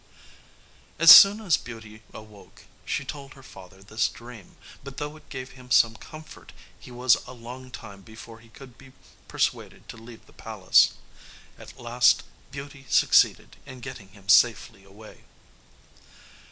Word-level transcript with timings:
As 0.97 1.11
soon 1.13 1.39
as 1.41 1.57
Beauty 1.57 2.01
awoke 2.11 2.63
she 2.85 3.05
told 3.05 3.35
her 3.35 3.43
father 3.43 3.83
this 3.83 4.07
dream; 4.07 4.57
but 4.83 4.97
though 4.97 5.15
it 5.15 5.29
gave 5.29 5.51
him 5.51 5.69
some 5.69 5.95
comfort, 5.95 6.53
he 6.79 6.89
was 6.89 7.17
a 7.27 7.33
long 7.33 7.69
time 7.69 8.01
before 8.01 8.39
he 8.39 8.49
could 8.49 8.79
be 8.79 8.93
persuaded 9.27 9.87
to 9.89 9.97
leave 9.97 10.25
the 10.25 10.33
palace. 10.33 10.93
At 11.59 11.79
last 11.79 12.23
Beauty 12.49 12.87
succeeded 12.89 13.57
in 13.67 13.79
getting 13.81 14.09
him 14.09 14.27
safely 14.27 14.83
away. 14.83 15.23